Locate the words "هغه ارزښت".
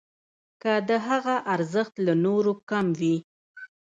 1.07-1.93